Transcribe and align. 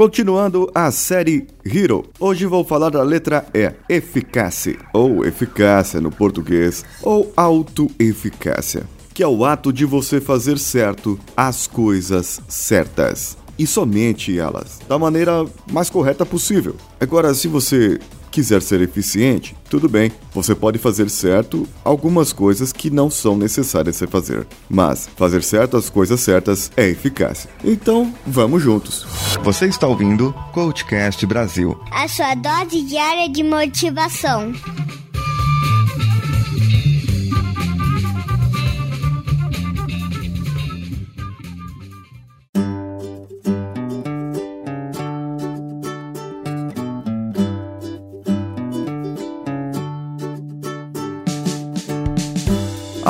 Continuando 0.00 0.70
a 0.74 0.90
série 0.90 1.46
Hero, 1.62 2.06
hoje 2.18 2.46
vou 2.46 2.64
falar 2.64 2.88
da 2.88 3.02
letra 3.02 3.44
E, 3.52 3.70
eficácia, 3.86 4.78
ou 4.94 5.26
eficácia 5.26 6.00
no 6.00 6.10
português, 6.10 6.82
ou 7.02 7.30
autoeficácia, 7.36 8.84
que 9.12 9.22
é 9.22 9.28
o 9.28 9.44
ato 9.44 9.70
de 9.70 9.84
você 9.84 10.18
fazer 10.18 10.58
certo 10.58 11.20
as 11.36 11.66
coisas 11.66 12.40
certas. 12.48 13.36
E 13.58 13.66
somente 13.66 14.38
elas, 14.38 14.78
da 14.88 14.98
maneira 14.98 15.44
mais 15.70 15.90
correta 15.90 16.24
possível. 16.24 16.76
Agora, 16.98 17.34
se 17.34 17.46
você 17.46 17.98
quiser 18.30 18.62
ser 18.62 18.80
eficiente, 18.80 19.56
tudo 19.68 19.88
bem, 19.88 20.12
você 20.32 20.54
pode 20.54 20.78
fazer 20.78 21.10
certo 21.10 21.66
algumas 21.84 22.32
coisas 22.32 22.72
que 22.72 22.90
não 22.90 23.10
são 23.10 23.36
necessárias 23.36 23.96
você 23.96 24.06
fazer. 24.06 24.46
Mas 24.68 25.08
fazer 25.16 25.42
certo 25.42 25.76
as 25.76 25.90
coisas 25.90 26.20
certas 26.20 26.70
é 26.76 26.88
eficácia. 26.88 27.50
Então, 27.64 28.14
vamos 28.26 28.62
juntos. 28.62 29.06
Você 29.42 29.66
está 29.66 29.86
ouvindo 29.86 30.34
Coachcast 30.52 31.24
Brasil 31.26 31.80
a 31.90 32.08
sua 32.08 32.34
dose 32.34 32.82
diária 32.82 33.28
de 33.28 33.42
motivação. 33.42 34.52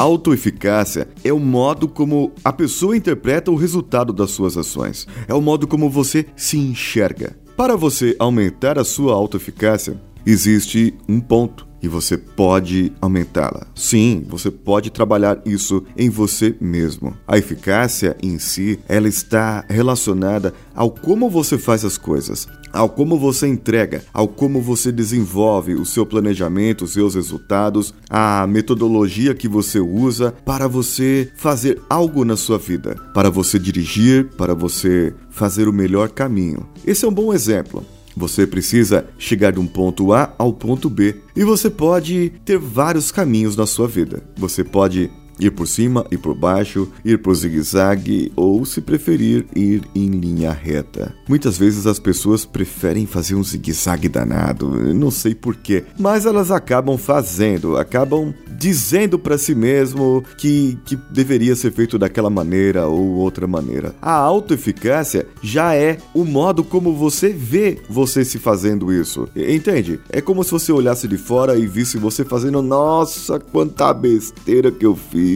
Autoeficácia 0.00 1.08
é 1.22 1.32
o 1.32 1.38
modo 1.38 1.86
como 1.86 2.32
a 2.42 2.52
pessoa 2.52 2.96
interpreta 2.96 3.50
o 3.50 3.56
resultado 3.56 4.12
das 4.12 4.30
suas 4.30 4.56
ações. 4.56 5.06
É 5.28 5.34
o 5.34 5.42
modo 5.42 5.66
como 5.66 5.90
você 5.90 6.26
se 6.34 6.56
enxerga. 6.56 7.36
Para 7.56 7.76
você 7.76 8.16
aumentar 8.18 8.78
a 8.78 8.84
sua 8.84 9.12
autoeficácia, 9.12 10.00
existe 10.24 10.94
um 11.06 11.20
ponto 11.20 11.68
e 11.82 11.88
você 11.88 12.16
pode 12.16 12.92
aumentá-la. 13.00 13.66
Sim, 13.74 14.24
você 14.28 14.50
pode 14.50 14.90
trabalhar 14.90 15.40
isso 15.44 15.84
em 15.96 16.10
você 16.10 16.54
mesmo. 16.60 17.14
A 17.26 17.38
eficácia 17.38 18.16
em 18.22 18.38
si, 18.38 18.78
ela 18.88 19.08
está 19.08 19.64
relacionada 19.68 20.54
ao 20.74 20.90
como 20.90 21.28
você 21.28 21.58
faz 21.58 21.84
as 21.84 21.96
coisas, 21.96 22.46
ao 22.72 22.88
como 22.88 23.18
você 23.18 23.46
entrega, 23.46 24.02
ao 24.12 24.28
como 24.28 24.60
você 24.60 24.92
desenvolve 24.92 25.74
o 25.74 25.84
seu 25.84 26.06
planejamento, 26.06 26.84
os 26.84 26.92
seus 26.92 27.14
resultados, 27.14 27.94
a 28.08 28.46
metodologia 28.46 29.34
que 29.34 29.48
você 29.48 29.80
usa 29.80 30.32
para 30.44 30.68
você 30.68 31.30
fazer 31.36 31.80
algo 31.88 32.24
na 32.24 32.36
sua 32.36 32.58
vida, 32.58 32.94
para 33.14 33.30
você 33.30 33.58
dirigir, 33.58 34.28
para 34.36 34.54
você 34.54 35.12
fazer 35.30 35.68
o 35.68 35.72
melhor 35.72 36.10
caminho. 36.10 36.66
Esse 36.86 37.04
é 37.04 37.08
um 37.08 37.12
bom 37.12 37.32
exemplo. 37.32 37.84
Você 38.20 38.46
precisa 38.46 39.06
chegar 39.18 39.50
de 39.50 39.58
um 39.58 39.66
ponto 39.66 40.12
A 40.12 40.34
ao 40.36 40.52
ponto 40.52 40.90
B 40.90 41.16
e 41.34 41.42
você 41.42 41.70
pode 41.70 42.30
ter 42.44 42.58
vários 42.58 43.10
caminhos 43.10 43.56
na 43.56 43.64
sua 43.64 43.88
vida. 43.88 44.22
Você 44.36 44.62
pode 44.62 45.10
ir 45.40 45.50
por 45.50 45.66
cima 45.66 46.06
e 46.10 46.16
por 46.16 46.34
baixo, 46.34 46.88
ir 47.04 47.18
por 47.18 47.34
zigue-zague 47.34 48.32
ou, 48.36 48.64
se 48.64 48.80
preferir, 48.80 49.46
ir 49.54 49.82
em 49.94 50.08
linha 50.10 50.52
reta. 50.52 51.14
Muitas 51.28 51.56
vezes 51.56 51.86
as 51.86 51.98
pessoas 51.98 52.44
preferem 52.44 53.06
fazer 53.06 53.34
um 53.34 53.42
zigue-zague 53.42 54.08
danado, 54.08 54.68
não 54.94 55.10
sei 55.10 55.34
porquê, 55.34 55.84
mas 55.98 56.26
elas 56.26 56.50
acabam 56.50 56.96
fazendo, 56.98 57.76
acabam 57.76 58.34
dizendo 58.48 59.18
para 59.18 59.38
si 59.38 59.54
mesmo 59.54 60.22
que, 60.36 60.78
que 60.84 60.96
deveria 61.10 61.56
ser 61.56 61.72
feito 61.72 61.98
daquela 61.98 62.28
maneira 62.28 62.86
ou 62.86 63.14
outra 63.14 63.46
maneira. 63.46 63.94
A 64.02 64.12
autoeficácia 64.12 65.26
já 65.42 65.74
é 65.74 65.98
o 66.14 66.24
modo 66.24 66.62
como 66.62 66.94
você 66.94 67.30
vê 67.30 67.78
você 67.88 68.24
se 68.24 68.38
fazendo 68.38 68.92
isso. 68.92 69.28
Entende? 69.34 70.00
É 70.10 70.20
como 70.20 70.44
se 70.44 70.50
você 70.50 70.72
olhasse 70.72 71.08
de 71.08 71.16
fora 71.16 71.56
e 71.56 71.66
visse 71.66 71.96
você 71.96 72.24
fazendo, 72.24 72.60
nossa, 72.60 73.38
quanta 73.38 73.92
besteira 73.94 74.70
que 74.70 74.84
eu 74.84 74.94
fiz. 74.94 75.29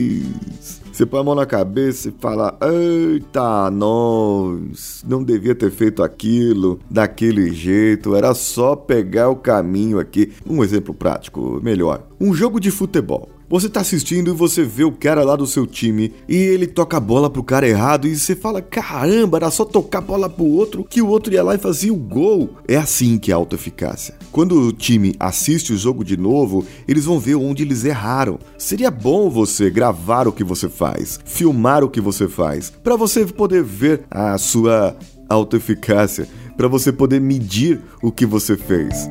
Você 0.92 1.04
põe 1.04 1.20
a 1.20 1.24
mão 1.24 1.34
na 1.34 1.44
cabeça 1.44 2.08
e 2.08 2.14
fala: 2.20 2.56
Eita, 2.62 3.68
nós, 3.70 5.04
não 5.06 5.24
devia 5.24 5.54
ter 5.54 5.70
feito 5.70 6.02
aquilo 6.02 6.78
daquele 6.88 7.52
jeito, 7.52 8.14
era 8.14 8.32
só 8.32 8.76
pegar 8.76 9.28
o 9.28 9.36
caminho 9.36 9.98
aqui. 9.98 10.32
Um 10.46 10.62
exemplo 10.62 10.94
prático, 10.94 11.60
melhor. 11.62 12.06
Um 12.20 12.32
jogo 12.32 12.60
de 12.60 12.70
futebol. 12.70 13.33
Você 13.54 13.68
tá 13.68 13.82
assistindo 13.82 14.32
e 14.32 14.34
você 14.34 14.64
vê 14.64 14.82
o 14.82 14.90
cara 14.90 15.22
lá 15.22 15.36
do 15.36 15.46
seu 15.46 15.64
time 15.64 16.12
e 16.28 16.34
ele 16.34 16.66
toca 16.66 16.96
a 16.96 17.00
bola 17.00 17.30
pro 17.30 17.40
cara 17.40 17.68
errado 17.68 18.08
e 18.08 18.16
você 18.16 18.34
fala: 18.34 18.60
caramba, 18.60 19.38
era 19.38 19.48
só 19.48 19.64
tocar 19.64 19.98
a 19.98 20.00
bola 20.00 20.28
pro 20.28 20.44
outro 20.44 20.82
que 20.82 21.00
o 21.00 21.06
outro 21.06 21.32
ia 21.32 21.40
lá 21.40 21.54
e 21.54 21.58
fazia 21.58 21.92
o 21.92 21.96
gol. 21.96 22.50
É 22.66 22.76
assim 22.76 23.16
que 23.16 23.30
é 23.30 23.34
a 23.34 23.36
autoeficácia. 23.36 24.16
Quando 24.32 24.60
o 24.60 24.72
time 24.72 25.14
assiste 25.20 25.72
o 25.72 25.78
jogo 25.78 26.04
de 26.04 26.16
novo, 26.16 26.66
eles 26.88 27.04
vão 27.04 27.20
ver 27.20 27.36
onde 27.36 27.62
eles 27.62 27.84
erraram. 27.84 28.40
Seria 28.58 28.90
bom 28.90 29.30
você 29.30 29.70
gravar 29.70 30.26
o 30.26 30.32
que 30.32 30.42
você 30.42 30.68
faz, 30.68 31.20
filmar 31.24 31.84
o 31.84 31.88
que 31.88 32.00
você 32.00 32.26
faz, 32.26 32.72
para 32.82 32.96
você 32.96 33.24
poder 33.24 33.62
ver 33.62 34.02
a 34.10 34.36
sua 34.36 34.96
autoeficácia, 35.28 36.26
para 36.56 36.66
você 36.66 36.90
poder 36.90 37.20
medir 37.20 37.80
o 38.02 38.10
que 38.10 38.26
você 38.26 38.56
fez. 38.56 39.08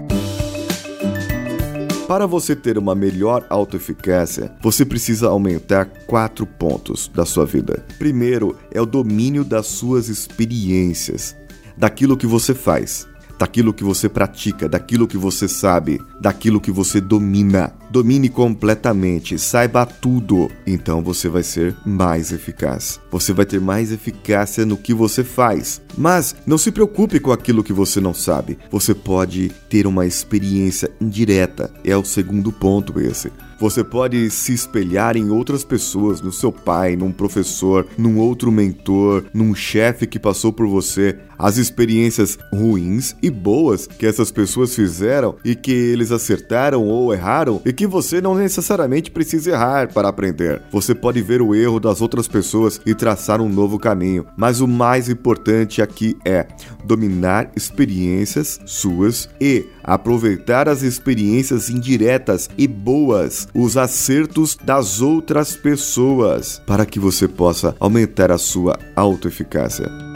Para 2.14 2.28
você 2.28 2.56
ter 2.56 2.78
uma 2.78 2.94
melhor 2.94 3.44
autoeficácia, 3.50 4.52
você 4.62 4.86
precisa 4.86 5.30
aumentar 5.30 5.86
quatro 6.06 6.46
pontos 6.46 7.08
da 7.12 7.26
sua 7.26 7.44
vida. 7.44 7.84
Primeiro 7.98 8.56
é 8.72 8.80
o 8.80 8.86
domínio 8.86 9.44
das 9.44 9.66
suas 9.66 10.10
experiências, 10.10 11.36
daquilo 11.76 12.16
que 12.16 12.28
você 12.28 12.54
faz, 12.54 13.08
daquilo 13.40 13.74
que 13.74 13.84
você 13.84 14.08
pratica, 14.08 14.70
daquilo 14.70 15.08
que 15.08 15.18
você 15.18 15.48
sabe, 15.48 16.00
daquilo 16.22 16.62
que 16.62 16.70
você 16.70 17.02
domina. 17.02 17.74
Domine 17.94 18.28
completamente, 18.28 19.38
saiba 19.38 19.86
tudo. 19.86 20.50
Então 20.66 21.04
você 21.04 21.30
vai 21.30 21.44
ser 21.44 21.76
mais 21.86 22.32
eficaz. 22.32 23.00
Você 23.12 23.32
vai 23.32 23.46
ter 23.46 23.62
mais 23.62 23.92
eficácia 23.92 24.66
no 24.66 24.76
que 24.76 24.96
você 24.96 25.24
faz. 25.24 25.80
Mas 25.96 26.36
não 26.44 26.58
se 26.58 26.72
preocupe 26.72 27.20
com 27.20 27.32
aquilo 27.32 27.64
que 27.64 27.72
você 27.72 28.02
não 28.02 28.12
sabe. 28.12 28.58
Você 28.72 28.96
pode 28.96 29.52
ter 29.70 29.86
uma 29.86 30.08
experiência 30.08 30.90
indireta. 31.00 31.72
É 31.86 31.96
o 31.96 32.04
segundo 32.04 32.52
ponto 32.52 33.00
esse. 33.00 33.32
Você 33.64 33.82
pode 33.82 34.30
se 34.30 34.54
espelhar 34.54 35.16
em 35.16 35.30
outras 35.30 35.64
pessoas, 35.64 36.20
no 36.20 36.34
seu 36.34 36.52
pai, 36.52 36.98
num 36.98 37.14
professor, 37.14 37.88
num 37.98 38.18
outro 38.18 38.52
mentor, 38.52 39.24
num 39.34 39.56
chefe 39.56 40.06
que 40.06 40.20
passou 40.20 40.52
por 40.52 40.68
você. 40.68 41.18
As 41.38 41.58
experiências 41.58 42.38
ruins 42.54 43.16
e 43.22 43.30
boas 43.30 43.88
que 43.88 44.06
essas 44.06 44.32
pessoas 44.32 44.76
fizeram 44.76 45.36
e 45.46 45.56
que 45.56 45.72
eles 45.72 46.12
acertaram 46.12 46.84
ou 46.84 47.14
erraram 47.14 47.62
e 47.66 47.72
que 47.72 47.83
você 47.86 48.22
não 48.22 48.36
necessariamente 48.36 49.12
precisa 49.12 49.52
errar 49.52 49.92
para 49.94 50.10
aprender. 50.10 50.62
Você 50.72 50.94
pode 50.94 51.22
ver 51.22 51.42
o 51.42 51.56
erro 51.56 51.80
das 51.80 52.02
outras 52.02 52.28
pessoas 52.28 52.80
e 52.86 52.94
traçar 52.94 53.42
um 53.42 53.50
novo 53.50 53.80
caminho. 53.80 54.26
Mas 54.38 54.62
o 54.62 54.68
mais 54.68 55.10
importante 55.10 55.82
aqui 55.82 56.18
é 56.26 56.48
dominar 56.86 57.52
experiências 57.56 58.60
suas 58.66 59.30
e 59.40 59.66
aproveitar 59.84 60.70
as 60.70 60.82
experiências 60.82 61.70
indiretas 61.70 62.50
e 62.58 62.68
boas, 62.68 63.48
os 63.54 63.78
acertos 63.78 64.58
das 64.64 65.02
outras 65.02 65.56
pessoas, 65.56 66.62
para 66.66 66.86
que 66.86 67.00
você 67.00 67.28
possa 67.28 67.76
aumentar 67.80 68.32
a 68.32 68.38
sua 68.38 68.78
autoeficácia. 68.96 70.13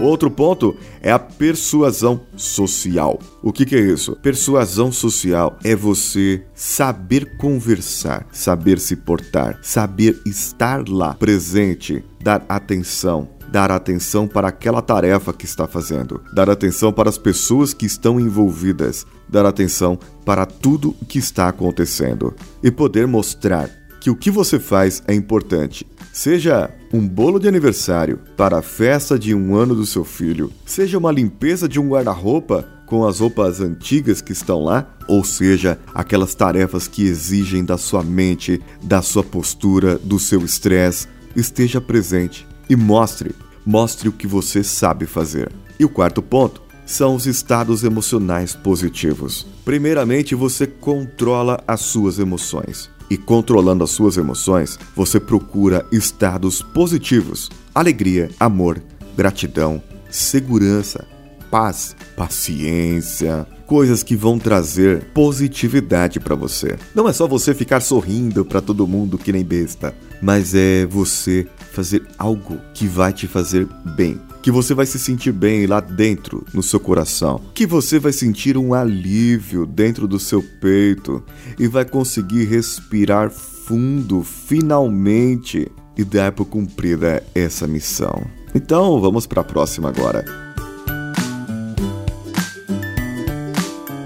Outro 0.00 0.30
ponto 0.30 0.76
é 1.00 1.12
a 1.12 1.18
persuasão 1.18 2.20
social. 2.36 3.18
O 3.42 3.52
que, 3.52 3.64
que, 3.64 3.76
é 3.76 3.80
isso? 3.80 4.16
Persuasão 4.16 4.90
social 4.90 5.56
é 5.62 5.74
você 5.74 6.42
saber 6.54 7.36
conversar, 7.36 8.26
saber 8.32 8.80
se 8.80 8.96
portar, 8.96 9.58
saber 9.62 10.20
estar 10.26 10.88
lá, 10.88 11.14
presente, 11.14 12.04
dar 12.20 12.44
atenção, 12.48 13.28
dar 13.50 13.70
atenção 13.70 14.26
para 14.26 14.48
aquela 14.48 14.82
tarefa 14.82 15.32
que 15.32 15.44
está 15.44 15.66
fazendo, 15.66 16.20
dar 16.32 16.50
atenção 16.50 16.92
para 16.92 17.08
as 17.08 17.16
pessoas 17.16 17.72
que 17.72 17.86
estão 17.86 18.18
envolvidas, 18.18 19.06
dar 19.28 19.46
atenção 19.46 19.96
para 20.24 20.44
tudo 20.44 20.94
o 21.00 21.04
que 21.04 21.18
está 21.18 21.48
acontecendo 21.48 22.34
e 22.62 22.70
poder 22.70 23.06
mostrar 23.06 23.70
que 24.04 24.10
o 24.10 24.14
que 24.14 24.30
você 24.30 24.60
faz 24.60 25.02
é 25.08 25.14
importante. 25.14 25.86
Seja 26.12 26.68
um 26.92 27.08
bolo 27.08 27.38
de 27.38 27.48
aniversário 27.48 28.18
para 28.36 28.58
a 28.58 28.62
festa 28.62 29.18
de 29.18 29.34
um 29.34 29.56
ano 29.56 29.74
do 29.74 29.86
seu 29.86 30.04
filho, 30.04 30.52
seja 30.66 30.98
uma 30.98 31.10
limpeza 31.10 31.66
de 31.66 31.80
um 31.80 31.88
guarda-roupa 31.88 32.68
com 32.84 33.06
as 33.06 33.20
roupas 33.20 33.62
antigas 33.62 34.20
que 34.20 34.32
estão 34.32 34.62
lá, 34.62 34.94
ou 35.08 35.24
seja, 35.24 35.78
aquelas 35.94 36.34
tarefas 36.34 36.86
que 36.86 37.02
exigem 37.02 37.64
da 37.64 37.78
sua 37.78 38.02
mente, 38.02 38.60
da 38.82 39.00
sua 39.00 39.24
postura, 39.24 39.96
do 39.96 40.18
seu 40.18 40.44
estresse, 40.44 41.08
esteja 41.34 41.80
presente 41.80 42.46
e 42.68 42.76
mostre, 42.76 43.34
mostre 43.64 44.06
o 44.06 44.12
que 44.12 44.26
você 44.26 44.62
sabe 44.62 45.06
fazer. 45.06 45.50
E 45.80 45.84
o 45.86 45.88
quarto 45.88 46.20
ponto 46.20 46.60
são 46.84 47.14
os 47.14 47.24
estados 47.24 47.82
emocionais 47.82 48.54
positivos. 48.54 49.46
Primeiramente, 49.64 50.34
você 50.34 50.66
controla 50.66 51.58
as 51.66 51.80
suas 51.80 52.18
emoções. 52.18 52.92
E 53.10 53.16
controlando 53.16 53.84
as 53.84 53.90
suas 53.90 54.16
emoções, 54.16 54.78
você 54.96 55.20
procura 55.20 55.86
estados 55.92 56.62
positivos: 56.62 57.50
alegria, 57.74 58.30
amor, 58.40 58.82
gratidão, 59.16 59.82
segurança, 60.10 61.06
paz, 61.50 61.94
paciência, 62.16 63.46
coisas 63.66 64.02
que 64.02 64.16
vão 64.16 64.38
trazer 64.38 65.04
positividade 65.12 66.20
para 66.20 66.34
você. 66.34 66.76
Não 66.94 67.08
é 67.08 67.12
só 67.12 67.26
você 67.26 67.54
ficar 67.54 67.80
sorrindo 67.80 68.44
para 68.44 68.60
todo 68.60 68.86
mundo 68.86 69.18
que 69.18 69.32
nem 69.32 69.44
besta, 69.44 69.94
mas 70.20 70.54
é 70.54 70.86
você 70.86 71.46
fazer 71.72 72.02
algo 72.18 72.58
que 72.72 72.86
vai 72.86 73.12
te 73.12 73.26
fazer 73.26 73.66
bem, 73.96 74.20
que 74.44 74.50
você 74.50 74.74
vai 74.74 74.84
se 74.84 74.98
sentir 74.98 75.32
bem 75.32 75.66
lá 75.66 75.80
dentro, 75.80 76.44
no 76.52 76.62
seu 76.62 76.78
coração, 76.78 77.40
que 77.54 77.66
você 77.66 77.98
vai 77.98 78.12
sentir 78.12 78.58
um 78.58 78.74
alívio 78.74 79.64
dentro 79.64 80.06
do 80.06 80.18
seu 80.18 80.42
peito 80.60 81.24
e 81.58 81.66
vai 81.66 81.82
conseguir 81.82 82.44
respirar 82.44 83.30
fundo 83.30 84.22
finalmente 84.22 85.66
e 85.96 86.04
dar 86.04 86.30
por 86.32 86.44
cumprida 86.44 87.24
essa 87.34 87.66
missão. 87.66 88.22
Então, 88.54 89.00
vamos 89.00 89.26
para 89.26 89.40
a 89.40 89.44
próxima 89.44 89.88
agora. 89.88 90.22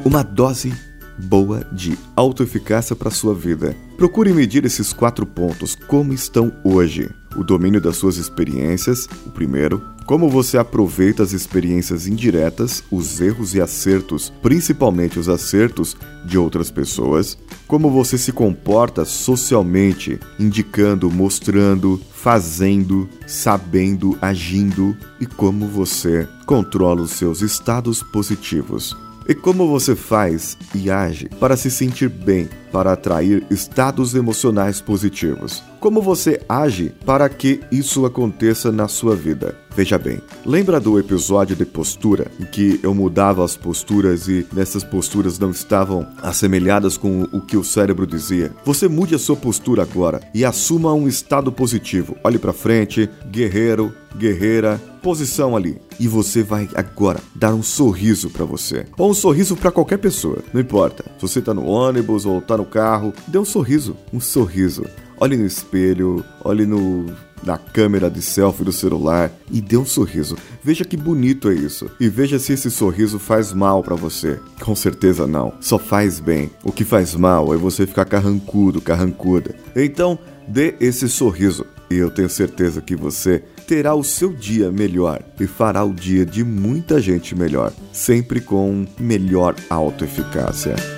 Uma 0.04 0.22
dose 0.22 0.72
boa 1.18 1.66
de 1.72 1.98
autoeficácia 2.14 2.94
para 2.94 3.10
sua 3.10 3.34
vida. 3.34 3.74
Procure 3.96 4.32
medir 4.32 4.64
esses 4.64 4.92
quatro 4.92 5.26
pontos, 5.26 5.74
como 5.88 6.12
estão 6.12 6.52
hoje. 6.62 7.10
O 7.38 7.44
domínio 7.44 7.80
das 7.80 7.96
suas 7.96 8.16
experiências, 8.16 9.08
o 9.24 9.30
primeiro. 9.30 9.80
Como 10.04 10.28
você 10.28 10.58
aproveita 10.58 11.22
as 11.22 11.32
experiências 11.32 12.08
indiretas, 12.08 12.82
os 12.90 13.20
erros 13.20 13.54
e 13.54 13.60
acertos, 13.60 14.32
principalmente 14.42 15.20
os 15.20 15.28
acertos 15.28 15.96
de 16.24 16.36
outras 16.36 16.68
pessoas. 16.68 17.38
Como 17.68 17.90
você 17.90 18.18
se 18.18 18.32
comporta 18.32 19.04
socialmente, 19.04 20.18
indicando, 20.36 21.08
mostrando, 21.08 22.00
fazendo, 22.10 23.08
sabendo, 23.24 24.18
agindo. 24.20 24.96
E 25.20 25.26
como 25.26 25.68
você 25.68 26.26
controla 26.44 27.02
os 27.02 27.12
seus 27.12 27.40
estados 27.40 28.02
positivos. 28.02 28.96
E 29.28 29.34
como 29.34 29.68
você 29.68 29.94
faz 29.94 30.56
e 30.74 30.90
age 30.90 31.28
para 31.38 31.54
se 31.54 31.70
sentir 31.70 32.08
bem, 32.08 32.48
para 32.72 32.94
atrair 32.94 33.46
estados 33.50 34.14
emocionais 34.14 34.80
positivos? 34.80 35.62
Como 35.78 36.00
você 36.00 36.40
age 36.48 36.94
para 37.04 37.28
que 37.28 37.60
isso 37.70 38.06
aconteça 38.06 38.72
na 38.72 38.88
sua 38.88 39.14
vida? 39.14 39.54
Veja 39.78 39.96
bem, 39.96 40.20
lembra 40.44 40.80
do 40.80 40.98
episódio 40.98 41.54
de 41.54 41.64
postura 41.64 42.26
em 42.40 42.44
que 42.44 42.80
eu 42.82 42.92
mudava 42.92 43.44
as 43.44 43.56
posturas 43.56 44.26
e 44.26 44.44
nessas 44.52 44.82
posturas 44.82 45.38
não 45.38 45.52
estavam 45.52 46.04
assemelhadas 46.20 46.96
com 46.96 47.22
o 47.30 47.40
que 47.40 47.56
o 47.56 47.62
cérebro 47.62 48.04
dizia? 48.04 48.50
Você 48.64 48.88
mude 48.88 49.14
a 49.14 49.20
sua 49.20 49.36
postura 49.36 49.82
agora 49.82 50.20
e 50.34 50.44
assuma 50.44 50.92
um 50.92 51.06
estado 51.06 51.52
positivo. 51.52 52.16
Olhe 52.24 52.40
para 52.40 52.52
frente, 52.52 53.08
guerreiro, 53.30 53.94
guerreira, 54.16 54.80
posição 55.00 55.56
ali. 55.56 55.80
E 56.00 56.08
você 56.08 56.42
vai 56.42 56.68
agora 56.74 57.20
dar 57.32 57.54
um 57.54 57.62
sorriso 57.62 58.30
para 58.30 58.44
você. 58.44 58.84
Ou 58.98 59.12
um 59.12 59.14
sorriso 59.14 59.54
para 59.54 59.70
qualquer 59.70 59.98
pessoa, 59.98 60.38
não 60.52 60.60
importa. 60.60 61.04
Se 61.16 61.22
você 61.22 61.40
tá 61.40 61.54
no 61.54 61.64
ônibus 61.64 62.26
ou 62.26 62.40
tá 62.40 62.56
no 62.56 62.64
carro, 62.64 63.14
dê 63.28 63.38
um 63.38 63.44
sorriso, 63.44 63.96
um 64.12 64.18
sorriso. 64.18 64.82
Olhe 65.20 65.36
no 65.36 65.46
espelho, 65.46 66.24
olhe 66.44 66.64
no 66.64 67.06
na 67.42 67.56
câmera 67.56 68.10
de 68.10 68.20
selfie 68.20 68.64
do 68.64 68.72
celular 68.72 69.30
e 69.50 69.60
dê 69.60 69.76
um 69.76 69.84
sorriso. 69.84 70.36
Veja 70.62 70.84
que 70.84 70.96
bonito 70.96 71.48
é 71.48 71.54
isso. 71.54 71.90
E 72.00 72.08
veja 72.08 72.38
se 72.38 72.52
esse 72.52 72.70
sorriso 72.70 73.18
faz 73.18 73.52
mal 73.52 73.82
para 73.82 73.94
você. 73.94 74.38
Com 74.60 74.74
certeza 74.74 75.26
não. 75.26 75.52
Só 75.60 75.78
faz 75.78 76.20
bem. 76.20 76.50
O 76.64 76.72
que 76.72 76.84
faz 76.84 77.14
mal 77.14 77.54
é 77.54 77.56
você 77.56 77.86
ficar 77.86 78.04
carrancudo, 78.04 78.80
carrancuda. 78.80 79.54
Então, 79.74 80.18
dê 80.46 80.74
esse 80.80 81.08
sorriso. 81.08 81.64
E 81.90 81.94
eu 81.94 82.10
tenho 82.10 82.28
certeza 82.28 82.82
que 82.82 82.94
você 82.94 83.42
terá 83.66 83.94
o 83.94 84.04
seu 84.04 84.32
dia 84.32 84.70
melhor 84.70 85.22
e 85.40 85.46
fará 85.46 85.84
o 85.84 85.94
dia 85.94 86.24
de 86.26 86.44
muita 86.44 87.00
gente 87.00 87.34
melhor, 87.34 87.72
sempre 87.92 88.40
com 88.40 88.86
melhor 88.98 89.54
autoeficácia. 89.70 90.97